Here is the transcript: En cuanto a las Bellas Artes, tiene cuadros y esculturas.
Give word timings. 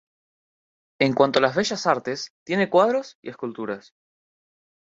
En 0.99 1.13
cuanto 1.13 1.37
a 1.37 1.43
las 1.43 1.53
Bellas 1.55 1.85
Artes, 1.85 2.31
tiene 2.43 2.71
cuadros 2.71 3.19
y 3.21 3.29
esculturas. 3.29 3.93